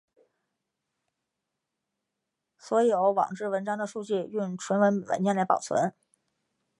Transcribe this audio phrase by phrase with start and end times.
[2.57, 5.93] 所有网志文章的数据用纯文本文件来保存。